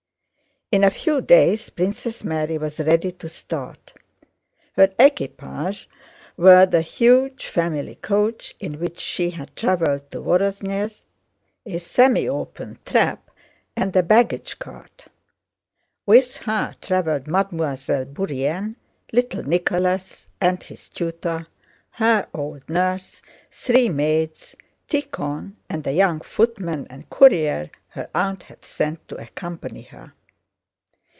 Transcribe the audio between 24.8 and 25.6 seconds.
Tíkhon,